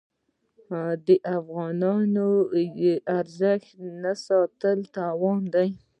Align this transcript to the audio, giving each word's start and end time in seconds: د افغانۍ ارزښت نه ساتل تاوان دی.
د 1.05 1.07
افغانۍ 1.37 2.85
ارزښت 3.19 3.69
نه 4.01 4.13
ساتل 4.25 4.79
تاوان 4.95 5.41
دی. 5.53 5.69